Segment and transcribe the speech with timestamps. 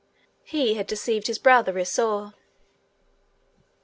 [0.43, 2.31] He had deceived his brother Esau.